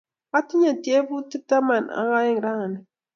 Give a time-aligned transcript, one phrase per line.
[0.37, 2.79] Atinye tyebutik taman ak aeng' rani.